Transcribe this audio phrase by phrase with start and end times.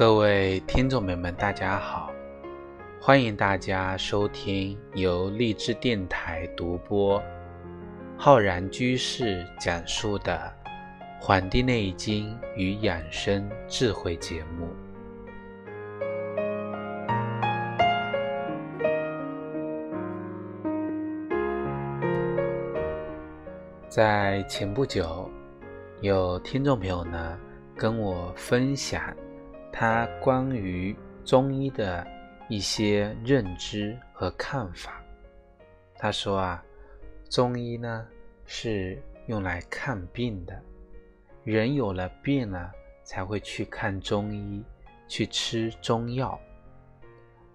[0.00, 2.10] 各位听众朋友们，大家好！
[2.98, 7.22] 欢迎大家收听由荔枝电台独播、
[8.16, 10.50] 浩然居士讲述的
[11.22, 14.70] 《黄帝内经与养生智慧》节目。
[23.86, 25.30] 在前不久，
[26.00, 27.38] 有听众朋友呢
[27.76, 29.14] 跟我分享。
[29.72, 32.06] 他关于中医的
[32.48, 35.02] 一些认知和看法，
[35.96, 36.62] 他说啊，
[37.28, 38.06] 中医呢
[38.44, 40.60] 是用来看病的，
[41.44, 42.72] 人有了病了
[43.04, 44.64] 才会去看中医，
[45.06, 46.38] 去吃中药。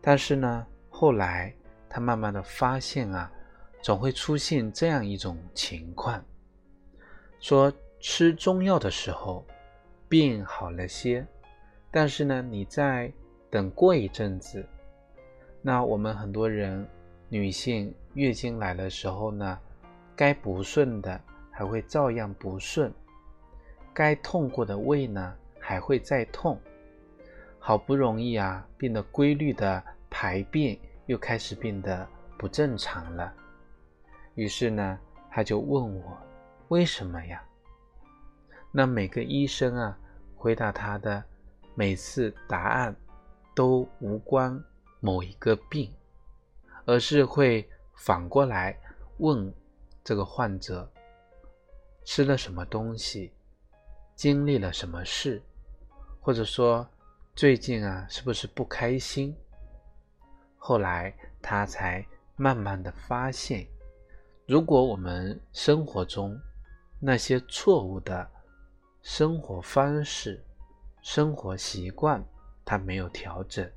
[0.01, 1.53] 但是呢，后来
[1.89, 3.29] 他慢慢的发现啊，
[3.81, 6.23] 总会出现这样一种情况，
[7.39, 9.45] 说吃中药的时候，
[10.07, 11.25] 病好了些。
[11.95, 13.09] 但是呢，你再
[13.49, 14.67] 等过一阵子，
[15.61, 16.85] 那我们很多人
[17.29, 19.57] 女性月经来的时候呢，
[20.13, 21.17] 该不顺的
[21.49, 22.93] 还会照样不顺，
[23.93, 26.59] 该痛过的胃呢还会再痛，
[27.59, 32.05] 好不容易啊变得规律的排便又开始变得
[32.37, 33.33] 不正常了，
[34.33, 34.99] 于是呢，
[35.31, 36.17] 他就问我
[36.67, 37.41] 为什么呀？
[38.69, 39.97] 那每个医生啊
[40.35, 41.23] 回答他的。
[41.77, 42.95] 每次答案
[43.53, 44.63] 都无关
[45.01, 45.93] 某一个病，
[46.85, 48.79] 而是会反过来
[49.17, 49.53] 问
[50.01, 50.89] 这个患者
[52.05, 53.33] 吃了什么东西，
[54.15, 55.41] 经历了什么事，
[56.21, 56.87] 或者说
[57.35, 59.35] 最近啊是不是不开心？
[60.55, 62.05] 后来他才
[62.37, 63.67] 慢慢的发现，
[64.45, 66.39] 如果我们生活中
[67.01, 68.25] 那些错误的
[69.01, 70.41] 生活方式。
[71.05, 72.21] 生活习惯
[72.65, 73.69] 他没有调整，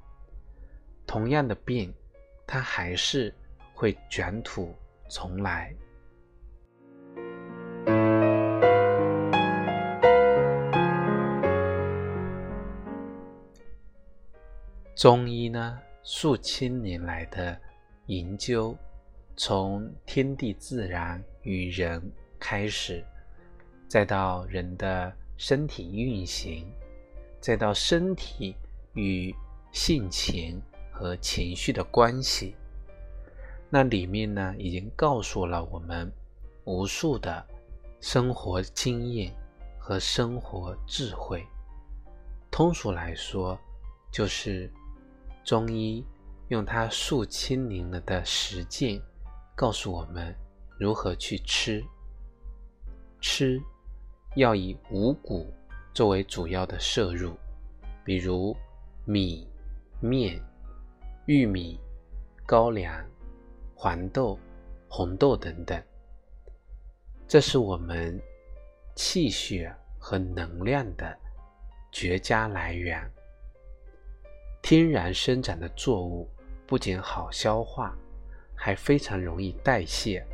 [1.06, 1.92] 同样的病，
[2.46, 3.32] 他还是
[3.74, 4.74] 会卷土
[5.10, 5.70] 重来。
[14.96, 17.60] 中医呢，数千年来的
[18.06, 18.74] 研究，
[19.36, 22.02] 从天地自然与人
[22.40, 23.04] 开始，
[23.86, 26.66] 再到人的身体运行。
[27.40, 28.54] 再到身体
[28.94, 29.34] 与
[29.72, 30.60] 性情
[30.90, 32.56] 和情绪的关系，
[33.70, 36.10] 那里面呢，已经告诉了我们
[36.64, 37.46] 无数的
[38.00, 39.32] 生活经验
[39.78, 41.46] 和生活智慧。
[42.50, 43.58] 通俗来说，
[44.10, 44.70] 就是
[45.44, 46.04] 中医
[46.48, 49.00] 用它数千年了的实践，
[49.54, 50.34] 告诉我们
[50.78, 51.84] 如何去吃。
[53.20, 53.60] 吃
[54.34, 55.52] 要以五谷。
[55.92, 57.36] 作为主要的摄入，
[58.04, 58.56] 比如
[59.04, 59.48] 米、
[60.00, 60.40] 面、
[61.26, 61.80] 玉米、
[62.46, 63.04] 高粱、
[63.74, 64.38] 黄豆、
[64.88, 65.82] 红豆等等，
[67.26, 68.20] 这是我们
[68.94, 71.18] 气血和能量的
[71.90, 73.02] 绝佳来源。
[74.62, 76.28] 天然生长的作物
[76.66, 77.96] 不仅好消化，
[78.54, 80.24] 还非常容易代谢，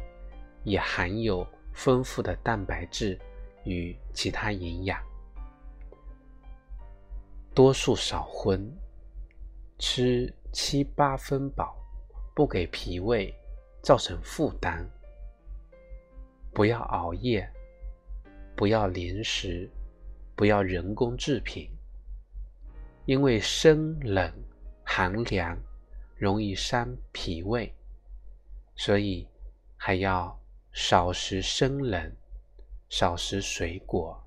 [0.65, 3.19] 也含有丰富的蛋白质
[3.65, 5.01] 与其他营养。
[7.55, 8.69] 多数少荤，
[9.79, 11.77] 吃七八分饱，
[12.35, 13.33] 不给脾胃
[13.81, 14.85] 造成负担。
[16.53, 17.49] 不要熬夜，
[18.57, 19.71] 不要零食，
[20.35, 21.71] 不要人工制品，
[23.07, 24.33] 因为生冷
[24.83, 25.57] 寒凉
[26.17, 27.73] 容易伤脾胃，
[28.75, 29.29] 所以
[29.77, 30.37] 还要
[30.73, 32.13] 少食生冷，
[32.89, 34.24] 少食水果。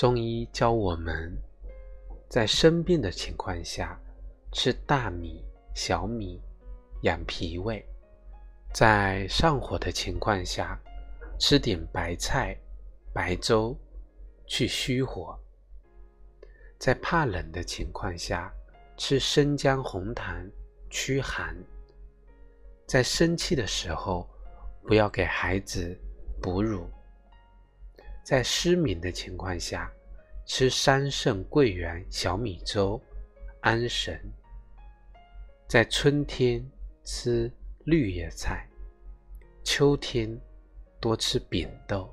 [0.00, 1.30] 中医教我们，
[2.26, 4.00] 在生病的情况下
[4.50, 5.44] 吃大米、
[5.74, 6.40] 小米
[7.02, 7.84] 养脾胃；
[8.72, 10.80] 在上火的情况下
[11.38, 12.56] 吃点白菜、
[13.12, 13.76] 白粥
[14.46, 15.38] 去虚火；
[16.78, 18.50] 在怕冷的情况下
[18.96, 20.34] 吃生姜、红糖
[20.88, 21.54] 驱寒；
[22.86, 24.26] 在生气的时候
[24.86, 25.94] 不要给孩子
[26.40, 26.88] 哺乳。
[28.22, 29.90] 在失眠的情况下，
[30.46, 33.00] 吃三圣桂圆小米粥
[33.60, 34.16] 安神；
[35.66, 36.64] 在春天
[37.02, 37.50] 吃
[37.84, 38.68] 绿叶菜，
[39.64, 40.40] 秋天
[41.00, 42.08] 多吃扁豆。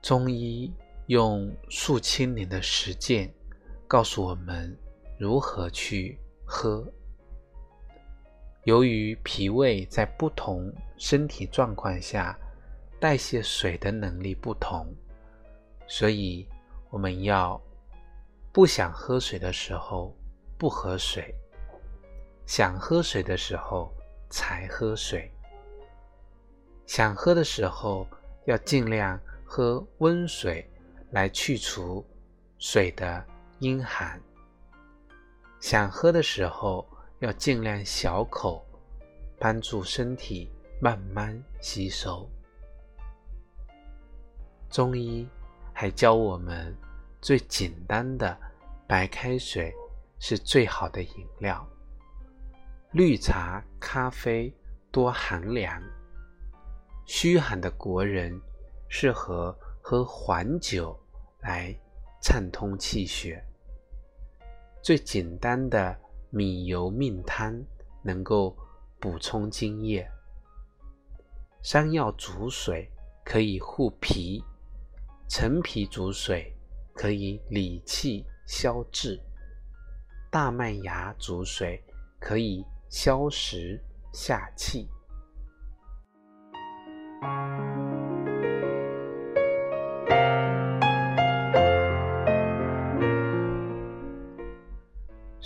[0.00, 0.72] 中医
[1.06, 3.32] 用数千年的实践，
[3.86, 4.76] 告诉我们
[5.18, 6.18] 如何去
[6.52, 6.84] 喝。
[8.64, 12.36] 由于脾胃在不同身体状况下
[12.98, 14.92] 代谢水的能力不同，
[15.86, 16.46] 所以
[16.90, 17.58] 我们要
[18.52, 20.12] 不想喝水的时候
[20.58, 21.32] 不喝水，
[22.46, 23.94] 想喝水的时候
[24.28, 25.30] 才喝水。
[26.84, 28.04] 想喝的时候
[28.46, 30.68] 要尽量喝温水，
[31.12, 32.04] 来去除
[32.58, 33.24] 水的
[33.60, 34.20] 阴寒。
[35.60, 36.86] 想喝的时候。
[37.20, 38.64] 要尽量小口，
[39.38, 42.26] 帮助身体慢慢吸收。
[44.70, 45.28] 中医
[45.70, 46.74] 还教我们，
[47.20, 48.34] 最简单的
[48.86, 49.70] 白开水
[50.18, 51.62] 是最好的饮料。
[52.92, 54.50] 绿茶、咖啡
[54.90, 55.78] 多寒凉，
[57.04, 58.40] 虚寒的国人
[58.88, 60.98] 适合喝黄酒
[61.40, 61.78] 来
[62.22, 63.44] 畅通气血。
[64.82, 65.98] 最简单的。
[66.32, 67.60] 米油命汤
[68.04, 68.56] 能够
[69.00, 70.08] 补充津液，
[71.60, 72.88] 山药煮水
[73.24, 74.44] 可以护脾，
[75.28, 76.54] 陈皮煮水
[76.94, 79.20] 可以理气消滞，
[80.30, 81.82] 大麦芽煮水
[82.20, 83.82] 可以消食
[84.12, 84.88] 下气。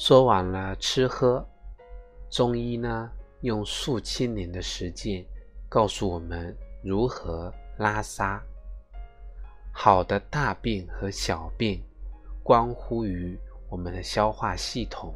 [0.07, 1.43] 说完了吃喝，
[2.29, 3.11] 中医呢
[3.41, 5.25] 用数千年的时间
[5.67, 8.39] 告诉我们如何拉撒。
[9.73, 11.81] 好的大便和小便，
[12.43, 13.35] 关乎于
[13.71, 15.15] 我们的消化系统，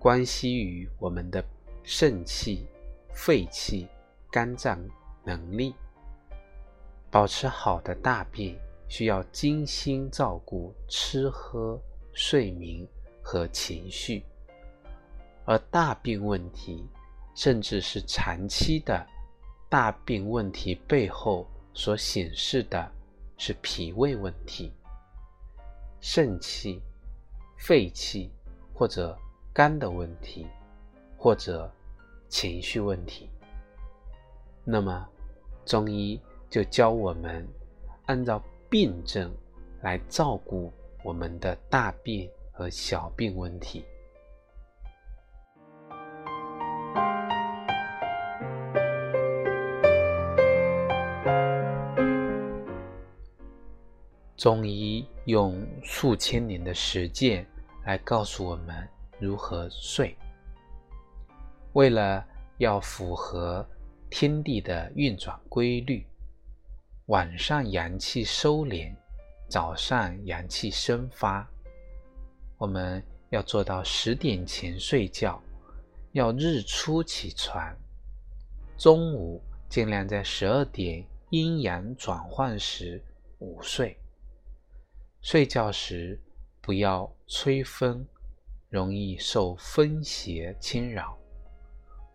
[0.00, 1.40] 关系于我们的
[1.84, 2.66] 肾气、
[3.12, 3.86] 肺气、
[4.32, 4.76] 肝脏
[5.22, 5.72] 能力。
[7.08, 11.80] 保持好的大便，需要精心照顾吃喝、
[12.12, 12.84] 睡眠。
[13.28, 14.22] 和情绪，
[15.46, 16.88] 而大病问题，
[17.34, 19.04] 甚至是长期的
[19.68, 21.44] 大病问题背后
[21.74, 22.88] 所显示的
[23.36, 24.72] 是脾胃问题、
[26.00, 26.80] 肾气、
[27.56, 28.30] 肺气
[28.72, 29.18] 或者
[29.52, 30.46] 肝的问题，
[31.18, 31.68] 或者
[32.28, 33.28] 情绪问题。
[34.62, 35.04] 那么，
[35.64, 37.44] 中医就教我们
[38.04, 38.40] 按照
[38.70, 39.34] 病症
[39.82, 42.30] 来照顾我们的大便。
[42.56, 43.84] 和小病问题，
[54.38, 57.46] 中医用数千年的实践
[57.84, 58.88] 来告诉我们
[59.18, 60.16] 如何睡。
[61.74, 62.24] 为了
[62.56, 63.68] 要符合
[64.08, 66.06] 天地的运转规律，
[67.08, 68.96] 晚上阳气收敛，
[69.46, 71.46] 早上阳气生发。
[72.58, 75.42] 我们要做到十点前睡觉，
[76.12, 77.76] 要日出起床，
[78.78, 83.02] 中午尽量在十二点阴阳转换时
[83.40, 83.94] 午睡。
[85.20, 86.18] 睡觉时
[86.62, 88.06] 不要吹风，
[88.70, 91.18] 容易受风邪侵扰。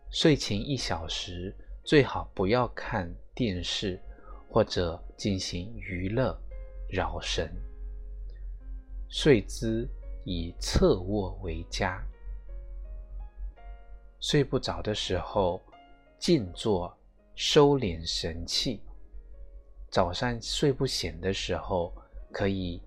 [0.09, 4.01] 睡前一小时最好不要看电视
[4.49, 6.35] 或者进行娱乐，
[6.89, 7.53] 扰神。
[9.07, 9.87] 睡姿。
[10.23, 12.01] 以侧卧为佳。
[14.19, 15.61] 睡不着的时候，
[16.19, 16.95] 静坐
[17.35, 18.81] 收敛神气。
[19.89, 21.91] 早上睡不醒的时候，
[22.31, 22.81] 可以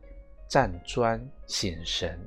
[0.48, 2.18] 站桩醒神。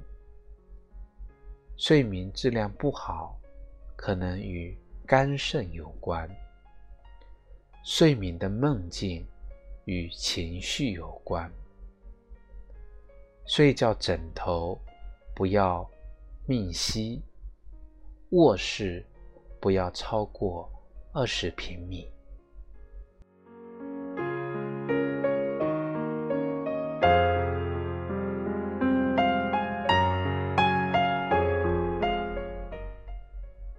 [1.77, 3.39] 睡眠质量不好，
[3.95, 6.29] 可能与肝肾有关。
[7.85, 9.25] 睡眠的梦境
[9.85, 11.49] 与情绪有关。
[13.45, 14.77] 睡觉枕头。
[15.37, 15.87] 不要
[16.47, 17.21] 命息，
[18.31, 19.05] 卧室
[19.59, 20.67] 不要超过
[21.13, 22.11] 二十平米。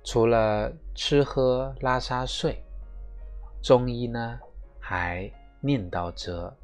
[0.04, 2.56] 除了吃喝拉撒睡，
[3.60, 4.38] 中医呢
[4.78, 5.28] 还
[5.60, 6.56] 念叨着：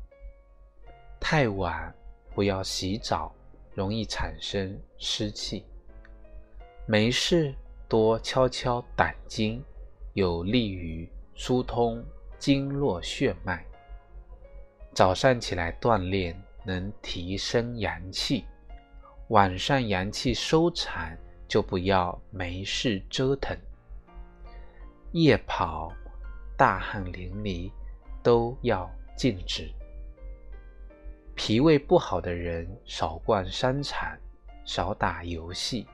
[1.18, 1.92] 太晚
[2.32, 3.34] 不要洗澡。
[3.74, 5.64] 容易产生湿气，
[6.86, 7.54] 没事
[7.88, 9.62] 多敲敲胆经，
[10.12, 12.04] 有利于疏通
[12.38, 13.64] 经络血脉。
[14.92, 18.44] 早上起来锻炼能提升阳气，
[19.28, 21.10] 晚上阳气收藏
[21.48, 23.58] 就不要没事折腾。
[25.10, 25.92] 夜跑、
[26.56, 27.70] 大汗淋漓
[28.22, 29.68] 都要禁止。
[31.36, 34.18] 脾胃不好的人少逛山产，
[34.64, 35.86] 少打游戏，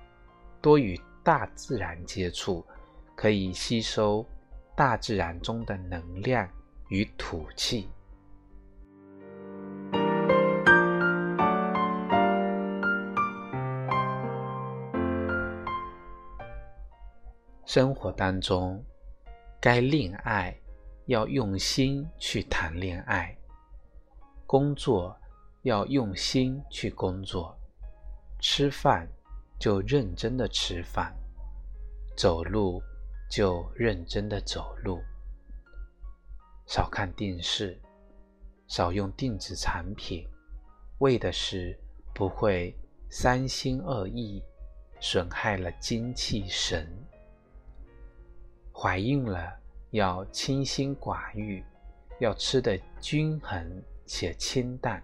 [0.61, 2.65] 多与大自然接触，
[3.17, 4.25] 可以吸收
[4.77, 6.49] 大自然中的能量
[6.89, 7.89] 与土气。
[17.65, 18.85] 生活当中，
[19.61, 20.55] 该恋爱
[21.07, 23.37] 要用心去谈恋爱，
[24.47, 25.17] 工作
[25.63, 27.57] 要用心去工作。
[28.41, 29.07] 吃饭
[29.59, 31.15] 就认真的吃饭，
[32.17, 32.83] 走路
[33.31, 34.99] 就认真的走路，
[36.67, 37.79] 少看电视，
[38.67, 40.27] 少用电子产品，
[41.01, 41.79] 为的是
[42.15, 42.75] 不会
[43.11, 44.43] 三心二意，
[45.01, 46.91] 损害了精气神。
[48.73, 49.53] 怀孕了
[49.91, 51.63] 要清心寡欲，
[52.21, 55.03] 要吃的均衡且清淡，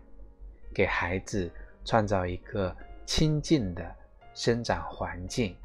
[0.77, 1.51] 给孩子
[1.87, 2.77] 创造一个。
[3.07, 3.95] 亲近的
[4.35, 5.57] 生长环境，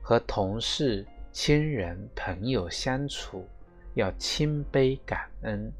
[0.00, 3.46] 和同事、亲人、朋友相处
[3.92, 5.70] 要谦卑感恩。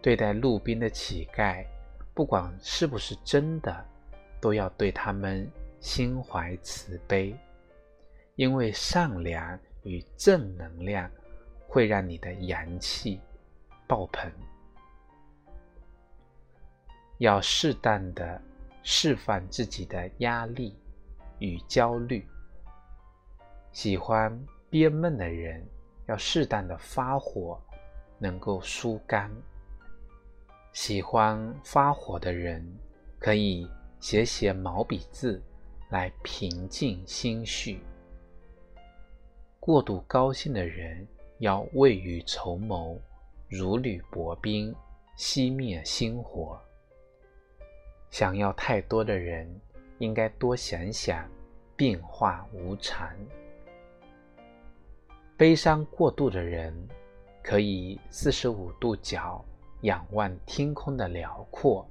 [0.00, 1.66] 对待路边的乞丐，
[2.14, 3.84] 不管是不是真的，
[4.40, 5.50] 都要对他们
[5.80, 7.36] 心怀慈悲，
[8.36, 11.10] 因为善良与正能量
[11.66, 13.20] 会让你的阳气
[13.88, 14.30] 爆棚。
[17.22, 18.40] 要适当的。
[18.84, 20.76] 释放自己的压力
[21.38, 22.26] 与焦虑。
[23.70, 24.36] 喜欢
[24.68, 25.64] 憋闷的人，
[26.08, 27.62] 要适当的发火，
[28.18, 29.30] 能够疏肝。
[30.72, 32.66] 喜欢发火的人，
[33.20, 35.40] 可以写写毛笔字
[35.90, 37.84] 来平静心绪。
[39.60, 41.06] 过度高兴的人，
[41.38, 42.98] 要未雨绸缪，
[43.48, 44.74] 如履薄冰，
[45.16, 46.60] 熄灭心火。
[48.12, 49.48] 想要太多的人，
[49.98, 51.26] 应该多想想
[51.74, 53.08] 变化无常；
[55.34, 56.76] 悲伤过度的人，
[57.42, 59.42] 可以四十五度角
[59.80, 61.88] 仰望天空的辽阔。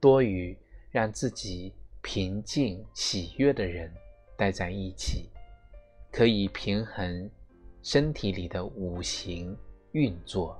[0.00, 0.56] 多与
[0.90, 3.92] 让自己平静喜悦的人
[4.34, 5.28] 待在一起，
[6.10, 7.30] 可以平衡
[7.82, 9.54] 身体里的五行
[9.92, 10.58] 运作。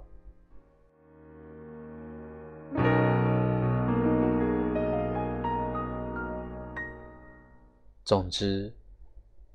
[8.12, 8.70] 总之，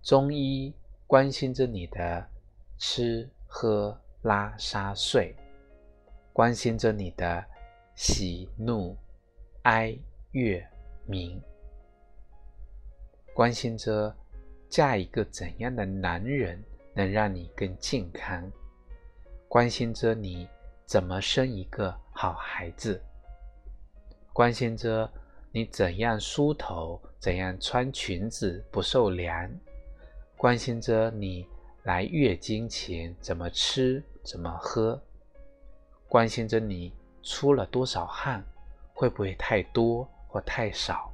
[0.02, 0.74] 中医
[1.06, 2.28] 关心着你的
[2.80, 5.36] 吃喝拉撒睡，
[6.34, 7.46] 关心着你的
[7.94, 8.98] 喜怒
[9.62, 9.96] 哀
[10.32, 10.60] 乐
[11.06, 11.40] 明，
[13.36, 14.12] 关心着
[14.68, 16.60] 嫁一个怎样的男人
[16.96, 18.52] 能让你更健康，
[19.48, 20.50] 关心着你
[20.84, 23.00] 怎么生一个好孩子，
[24.34, 25.08] 关心着。
[25.58, 29.50] 你怎样梳头，怎样穿裙子不受凉，
[30.36, 31.48] 关心着你
[31.82, 35.02] 来月经前怎么吃怎么喝，
[36.08, 38.46] 关心着你出了多少汗，
[38.94, 41.12] 会不会太多或太少，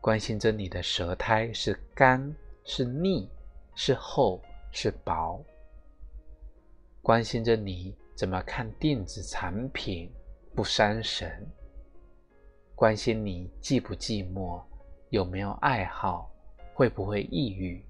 [0.00, 3.30] 关心着你的舌苔是干是腻
[3.76, 5.40] 是厚是薄，
[7.00, 10.10] 关心着你怎么看电子产品
[10.56, 11.46] 不伤神。
[12.82, 14.60] 关心你寂不寂寞，
[15.10, 16.28] 有没有爱好，
[16.74, 17.80] 会不会抑郁？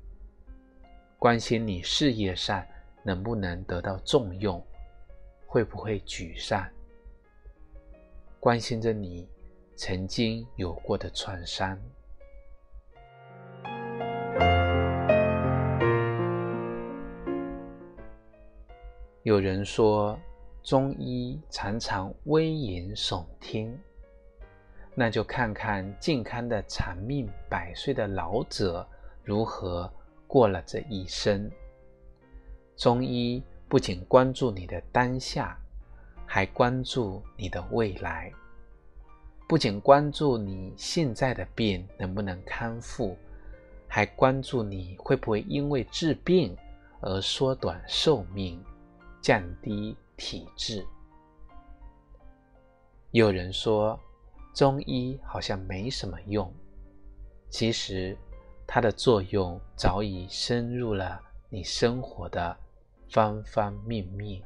[1.19, 2.63] 关心你事业上
[3.03, 4.63] 能不能得到重用，
[5.47, 6.69] 会不会沮丧？
[8.39, 9.27] 关心着你
[9.77, 11.81] 曾经有过的创伤。
[19.23, 20.19] 有人说，
[20.63, 23.75] 中医常常危言耸听。
[24.95, 28.87] 那就看看健康的长命百岁的老者
[29.25, 29.91] 如何
[30.27, 31.51] 过了这一生。
[32.77, 35.59] 中医不仅关注你的当下，
[36.27, 38.31] 还关注你的未来；
[39.49, 43.17] 不仅关注你现在的病能不能康复，
[43.89, 46.55] 还关注你会不会因为治病
[47.01, 48.63] 而缩短寿命、
[49.23, 50.85] 降低体质。
[53.13, 53.99] 有人说。
[54.55, 56.53] 中医好像没什么用，
[57.49, 58.15] 其实
[58.67, 61.19] 它的作用早已深入了
[61.49, 62.55] 你生活的
[63.09, 64.43] 方方面面，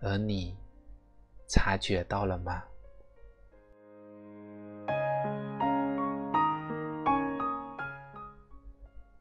[0.00, 0.56] 而你
[1.48, 2.62] 察觉到了吗？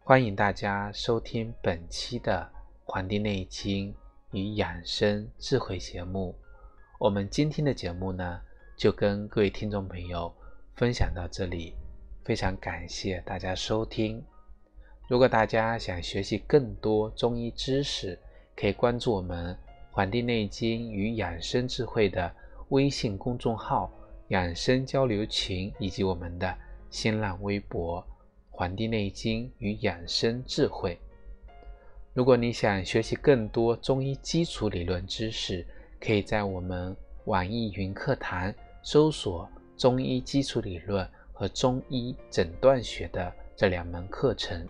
[0.03, 2.47] 欢迎大家收听本期的
[2.83, 3.95] 《黄帝内经
[4.29, 6.35] 与养生智慧》节目。
[6.99, 8.39] 我们今天的节目呢？
[8.75, 10.33] 就跟各位听众朋友
[10.75, 11.73] 分享到这里，
[12.23, 14.21] 非常感谢大家收听。
[15.07, 18.17] 如果大家想学习更多中医知识，
[18.55, 19.53] 可以关注我们
[19.91, 22.33] 《黄帝内经与养生智慧》的
[22.69, 23.91] 微信公众号、
[24.29, 26.53] 养生交流群，以及我们的
[26.89, 28.01] 新浪微博
[28.49, 30.95] 《黄帝内经与养生智慧》。
[32.13, 35.65] 如果你想学习更多中医基础理论知识，
[35.99, 38.53] 可以在我们网易云课堂
[38.83, 44.67] 搜索“中医基础理论”和“中医诊断学”的这两门课程。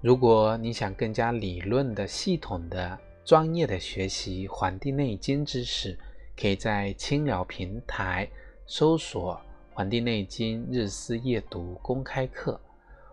[0.00, 5.98] 如果你想更加理论的、系统的、专业的学习《黄帝内经》知识，
[6.40, 8.28] 可以在青聊平台
[8.66, 9.34] 搜索
[9.74, 12.60] 《黄帝内经日思夜读》公开课，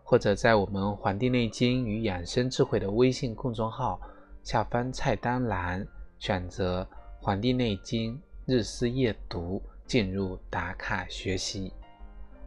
[0.04, 4.00] 或者在我们《黄帝内经与养生智慧》的微信公众号
[4.44, 5.88] 下方菜单栏
[6.20, 6.84] 选择
[7.20, 9.60] 《黄帝内经日思夜读》，
[9.94, 11.72] 进入打卡学习。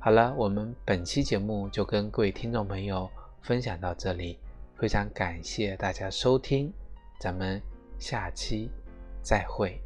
[0.01, 3.09] 好了，我们本期节目就跟各位听众朋友。
[3.41, 4.37] 分享到这里，
[4.75, 6.73] 非常感谢大家收听，
[7.21, 7.63] 咱们
[8.01, 8.69] 下期
[9.23, 9.81] 再会。